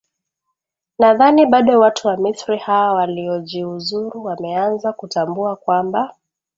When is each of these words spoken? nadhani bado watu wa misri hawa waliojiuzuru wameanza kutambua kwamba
nadhani 0.99 1.45
bado 1.45 1.79
watu 1.79 2.07
wa 2.07 2.17
misri 2.17 2.57
hawa 2.57 2.93
waliojiuzuru 2.93 4.23
wameanza 4.23 4.93
kutambua 4.93 5.55
kwamba 5.55 6.15